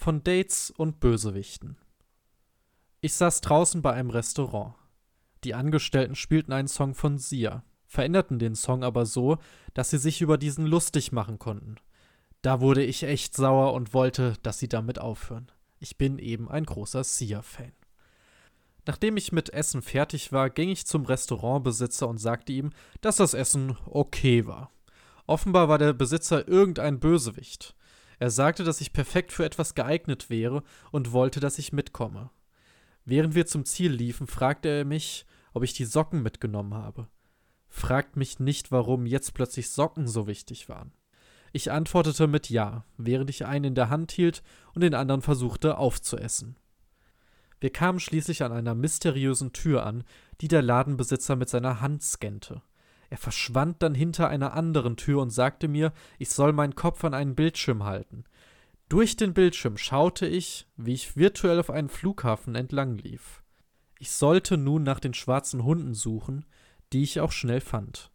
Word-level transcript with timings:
von 0.00 0.24
Dates 0.24 0.70
und 0.70 0.98
Bösewichten. 0.98 1.76
Ich 3.02 3.12
saß 3.12 3.42
draußen 3.42 3.82
bei 3.82 3.92
einem 3.92 4.08
Restaurant. 4.08 4.74
Die 5.44 5.52
Angestellten 5.52 6.14
spielten 6.14 6.54
einen 6.54 6.68
Song 6.68 6.94
von 6.94 7.18
Sia, 7.18 7.64
veränderten 7.86 8.38
den 8.38 8.54
Song 8.54 8.82
aber 8.82 9.04
so, 9.04 9.36
dass 9.74 9.90
sie 9.90 9.98
sich 9.98 10.22
über 10.22 10.38
diesen 10.38 10.64
lustig 10.64 11.12
machen 11.12 11.38
konnten. 11.38 11.76
Da 12.40 12.62
wurde 12.62 12.82
ich 12.82 13.02
echt 13.02 13.36
sauer 13.36 13.74
und 13.74 13.92
wollte, 13.92 14.38
dass 14.42 14.58
sie 14.58 14.68
damit 14.68 14.98
aufhören. 14.98 15.52
Ich 15.80 15.98
bin 15.98 16.18
eben 16.18 16.48
ein 16.48 16.64
großer 16.64 17.04
Sia-Fan. 17.04 17.72
Nachdem 18.86 19.18
ich 19.18 19.32
mit 19.32 19.50
Essen 19.50 19.82
fertig 19.82 20.32
war, 20.32 20.48
ging 20.48 20.70
ich 20.70 20.86
zum 20.86 21.04
Restaurantbesitzer 21.04 22.08
und 22.08 22.16
sagte 22.16 22.54
ihm, 22.54 22.70
dass 23.02 23.16
das 23.16 23.34
Essen 23.34 23.76
okay 23.84 24.46
war. 24.46 24.70
Offenbar 25.26 25.68
war 25.68 25.76
der 25.76 25.92
Besitzer 25.92 26.48
irgendein 26.48 27.00
Bösewicht. 27.00 27.74
Er 28.20 28.28
sagte, 28.30 28.64
dass 28.64 28.82
ich 28.82 28.92
perfekt 28.92 29.32
für 29.32 29.46
etwas 29.46 29.74
geeignet 29.74 30.28
wäre 30.28 30.62
und 30.92 31.12
wollte, 31.12 31.40
dass 31.40 31.58
ich 31.58 31.72
mitkomme. 31.72 32.30
Während 33.06 33.34
wir 33.34 33.46
zum 33.46 33.64
Ziel 33.64 33.90
liefen, 33.90 34.26
fragte 34.26 34.68
er 34.68 34.84
mich, 34.84 35.24
ob 35.54 35.62
ich 35.62 35.72
die 35.72 35.86
Socken 35.86 36.22
mitgenommen 36.22 36.74
habe. 36.74 37.08
Fragt 37.68 38.16
mich 38.16 38.38
nicht, 38.38 38.70
warum 38.70 39.06
jetzt 39.06 39.32
plötzlich 39.32 39.70
Socken 39.70 40.06
so 40.06 40.26
wichtig 40.26 40.68
waren. 40.68 40.92
Ich 41.52 41.72
antwortete 41.72 42.26
mit 42.26 42.50
Ja, 42.50 42.84
während 42.98 43.30
ich 43.30 43.46
einen 43.46 43.64
in 43.64 43.74
der 43.74 43.88
Hand 43.88 44.12
hielt 44.12 44.42
und 44.74 44.82
den 44.82 44.94
anderen 44.94 45.22
versuchte 45.22 45.78
aufzuessen. 45.78 46.56
Wir 47.58 47.70
kamen 47.70 48.00
schließlich 48.00 48.42
an 48.42 48.52
einer 48.52 48.74
mysteriösen 48.74 49.54
Tür 49.54 49.86
an, 49.86 50.04
die 50.42 50.48
der 50.48 50.60
Ladenbesitzer 50.60 51.36
mit 51.36 51.48
seiner 51.48 51.80
Hand 51.80 52.02
scannte. 52.02 52.60
Er 53.10 53.18
verschwand 53.18 53.82
dann 53.82 53.94
hinter 53.94 54.28
einer 54.28 54.54
anderen 54.54 54.96
Tür 54.96 55.20
und 55.20 55.30
sagte 55.30 55.66
mir, 55.66 55.92
ich 56.18 56.30
soll 56.30 56.52
meinen 56.52 56.76
Kopf 56.76 57.04
an 57.04 57.12
einen 57.12 57.34
Bildschirm 57.34 57.84
halten. 57.84 58.24
Durch 58.88 59.16
den 59.16 59.34
Bildschirm 59.34 59.76
schaute 59.76 60.26
ich, 60.26 60.66
wie 60.76 60.94
ich 60.94 61.16
virtuell 61.16 61.58
auf 61.58 61.70
einen 61.70 61.88
Flughafen 61.88 62.54
entlang 62.54 62.98
lief. 62.98 63.42
Ich 63.98 64.12
sollte 64.12 64.56
nun 64.56 64.84
nach 64.84 65.00
den 65.00 65.12
schwarzen 65.12 65.64
Hunden 65.64 65.92
suchen, 65.92 66.44
die 66.92 67.02
ich 67.02 67.20
auch 67.20 67.32
schnell 67.32 67.60
fand. 67.60 68.10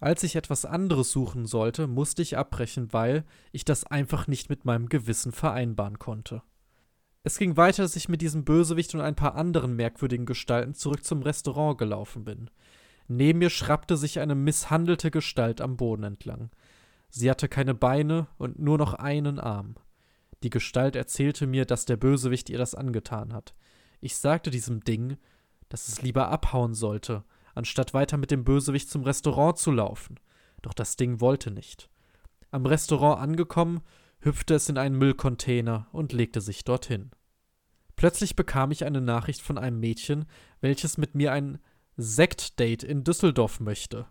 Als 0.00 0.22
ich 0.22 0.34
etwas 0.34 0.64
anderes 0.64 1.12
suchen 1.12 1.46
sollte, 1.46 1.86
musste 1.86 2.22
ich 2.22 2.36
abbrechen, 2.36 2.92
weil 2.92 3.24
ich 3.52 3.64
das 3.64 3.84
einfach 3.84 4.26
nicht 4.26 4.50
mit 4.50 4.64
meinem 4.64 4.88
Gewissen 4.88 5.30
vereinbaren 5.32 5.98
konnte. 5.98 6.42
Es 7.22 7.38
ging 7.38 7.56
weiter, 7.56 7.82
dass 7.84 7.94
ich 7.94 8.08
mit 8.08 8.20
diesem 8.20 8.44
Bösewicht 8.44 8.94
und 8.94 9.00
ein 9.00 9.14
paar 9.14 9.36
anderen 9.36 9.76
merkwürdigen 9.76 10.26
Gestalten 10.26 10.74
zurück 10.74 11.04
zum 11.04 11.22
Restaurant 11.22 11.78
gelaufen 11.78 12.24
bin. 12.24 12.50
Neben 13.14 13.40
mir 13.40 13.50
schrappte 13.50 13.98
sich 13.98 14.20
eine 14.20 14.34
misshandelte 14.34 15.10
Gestalt 15.10 15.60
am 15.60 15.76
Boden 15.76 16.02
entlang. 16.02 16.50
Sie 17.10 17.30
hatte 17.30 17.46
keine 17.46 17.74
Beine 17.74 18.26
und 18.38 18.58
nur 18.58 18.78
noch 18.78 18.94
einen 18.94 19.38
Arm. 19.38 19.74
Die 20.42 20.48
Gestalt 20.48 20.96
erzählte 20.96 21.46
mir, 21.46 21.66
dass 21.66 21.84
der 21.84 21.98
Bösewicht 21.98 22.48
ihr 22.48 22.56
das 22.56 22.74
angetan 22.74 23.34
hat. 23.34 23.54
Ich 24.00 24.16
sagte 24.16 24.50
diesem 24.50 24.82
Ding, 24.82 25.18
dass 25.68 25.88
es 25.88 26.00
lieber 26.00 26.28
abhauen 26.28 26.72
sollte, 26.72 27.22
anstatt 27.54 27.92
weiter 27.92 28.16
mit 28.16 28.30
dem 28.30 28.44
Bösewicht 28.44 28.88
zum 28.88 29.02
Restaurant 29.02 29.58
zu 29.58 29.72
laufen. 29.72 30.18
Doch 30.62 30.72
das 30.72 30.96
Ding 30.96 31.20
wollte 31.20 31.50
nicht. 31.50 31.90
Am 32.50 32.64
Restaurant 32.64 33.20
angekommen, 33.20 33.82
hüpfte 34.20 34.54
es 34.54 34.70
in 34.70 34.78
einen 34.78 34.96
Müllcontainer 34.96 35.86
und 35.92 36.14
legte 36.14 36.40
sich 36.40 36.64
dorthin. 36.64 37.10
Plötzlich 37.94 38.36
bekam 38.36 38.70
ich 38.70 38.86
eine 38.86 39.02
Nachricht 39.02 39.42
von 39.42 39.58
einem 39.58 39.80
Mädchen, 39.80 40.24
welches 40.62 40.96
mit 40.96 41.14
mir 41.14 41.32
ein 41.32 41.58
Sektdate 42.02 42.86
in 42.86 43.04
Düsseldorf 43.04 43.60
möchte. 43.60 44.06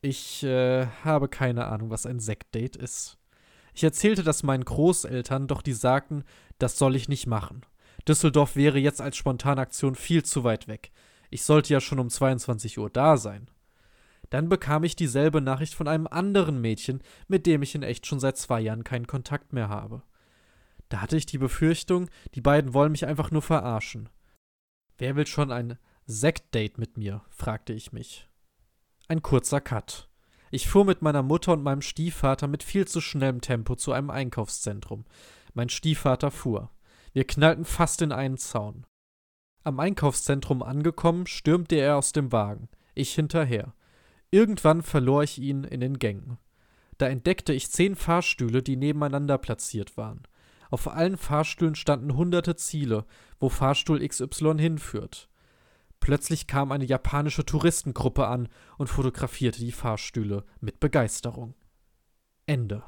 Ich 0.00 0.42
äh, 0.42 0.86
habe 1.04 1.28
keine 1.28 1.66
Ahnung, 1.66 1.90
was 1.90 2.06
ein 2.06 2.18
Sektdate 2.18 2.76
ist. 2.76 3.18
Ich 3.74 3.84
erzählte 3.84 4.22
das 4.22 4.42
meinen 4.42 4.64
Großeltern, 4.64 5.46
doch 5.46 5.62
die 5.62 5.72
sagten, 5.72 6.24
das 6.58 6.76
soll 6.76 6.96
ich 6.96 7.08
nicht 7.08 7.26
machen. 7.26 7.64
Düsseldorf 8.06 8.56
wäre 8.56 8.78
jetzt 8.78 9.00
als 9.00 9.16
Spontanaktion 9.16 9.94
viel 9.94 10.24
zu 10.24 10.44
weit 10.44 10.68
weg. 10.68 10.90
Ich 11.30 11.44
sollte 11.44 11.72
ja 11.72 11.80
schon 11.80 11.98
um 11.98 12.10
22 12.10 12.78
Uhr 12.78 12.90
da 12.90 13.16
sein. 13.16 13.48
Dann 14.30 14.48
bekam 14.48 14.82
ich 14.82 14.96
dieselbe 14.96 15.40
Nachricht 15.40 15.74
von 15.74 15.88
einem 15.88 16.06
anderen 16.06 16.60
Mädchen, 16.60 17.02
mit 17.28 17.46
dem 17.46 17.62
ich 17.62 17.74
in 17.74 17.82
echt 17.82 18.06
schon 18.06 18.18
seit 18.18 18.36
zwei 18.36 18.60
Jahren 18.60 18.84
keinen 18.84 19.06
Kontakt 19.06 19.52
mehr 19.52 19.68
habe. 19.68 20.02
Da 20.88 21.00
hatte 21.00 21.16
ich 21.16 21.26
die 21.26 21.38
Befürchtung, 21.38 22.10
die 22.34 22.40
beiden 22.40 22.74
wollen 22.74 22.92
mich 22.92 23.06
einfach 23.06 23.30
nur 23.30 23.42
verarschen. 23.42 24.08
Wer 24.98 25.16
will 25.16 25.26
schon 25.26 25.50
ein 25.50 25.78
Sektdate 26.06 26.80
mit 26.80 26.96
mir? 26.96 27.22
fragte 27.30 27.72
ich 27.72 27.92
mich. 27.92 28.28
Ein 29.08 29.22
kurzer 29.22 29.60
Cut. 29.60 30.08
Ich 30.50 30.68
fuhr 30.68 30.84
mit 30.84 31.00
meiner 31.00 31.22
Mutter 31.22 31.52
und 31.52 31.62
meinem 31.62 31.80
Stiefvater 31.80 32.48
mit 32.48 32.62
viel 32.62 32.86
zu 32.86 33.00
schnellem 33.00 33.40
Tempo 33.40 33.76
zu 33.76 33.92
einem 33.92 34.10
Einkaufszentrum. 34.10 35.04
Mein 35.54 35.68
Stiefvater 35.68 36.30
fuhr. 36.30 36.70
Wir 37.12 37.24
knallten 37.24 37.64
fast 37.64 38.02
in 38.02 38.10
einen 38.10 38.36
Zaun. 38.36 38.84
Am 39.64 39.78
Einkaufszentrum 39.78 40.62
angekommen, 40.62 41.26
stürmte 41.26 41.76
er 41.76 41.96
aus 41.96 42.12
dem 42.12 42.32
Wagen, 42.32 42.68
ich 42.94 43.14
hinterher. 43.14 43.74
Irgendwann 44.30 44.82
verlor 44.82 45.22
ich 45.22 45.38
ihn 45.38 45.62
in 45.62 45.80
den 45.80 45.98
Gängen. 45.98 46.38
Da 46.98 47.06
entdeckte 47.06 47.52
ich 47.52 47.70
zehn 47.70 47.94
Fahrstühle, 47.94 48.62
die 48.62 48.76
nebeneinander 48.76 49.38
platziert 49.38 49.96
waren. 49.96 50.22
Auf 50.70 50.88
allen 50.88 51.16
Fahrstühlen 51.16 51.74
standen 51.74 52.16
hunderte 52.16 52.56
Ziele, 52.56 53.04
wo 53.38 53.48
Fahrstuhl 53.48 54.06
XY 54.06 54.56
hinführt. 54.58 55.28
Plötzlich 56.02 56.48
kam 56.48 56.72
eine 56.72 56.84
japanische 56.84 57.46
Touristengruppe 57.46 58.26
an 58.26 58.48
und 58.76 58.88
fotografierte 58.88 59.60
die 59.60 59.70
Fahrstühle 59.70 60.44
mit 60.60 60.80
Begeisterung. 60.80 61.54
Ende. 62.44 62.82